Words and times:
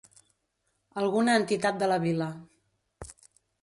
Alguna 1.03 1.37
entitat 1.43 1.79
de 1.85 1.93
la 1.95 2.01
vila. 2.09 2.35